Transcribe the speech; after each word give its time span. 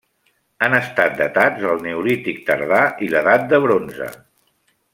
Han 0.67 0.75
estat 0.77 1.13
datats 1.19 1.61
del 1.65 1.83
neolític 1.83 2.41
tardà 2.47 2.81
i 3.05 3.11
l'edat 3.13 3.47
de 3.53 3.61
bronze. 3.67 4.09